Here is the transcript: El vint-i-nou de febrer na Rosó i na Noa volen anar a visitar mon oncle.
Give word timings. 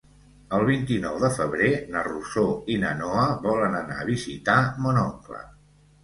El 0.59 0.63
vint-i-nou 0.67 1.17
de 1.23 1.27
febrer 1.33 1.67
na 1.95 2.01
Rosó 2.07 2.45
i 2.75 2.77
na 2.83 2.93
Noa 3.01 3.25
volen 3.43 3.75
anar 3.81 3.99
a 4.05 4.07
visitar 4.09 4.57
mon 4.87 4.99
oncle. 5.03 5.43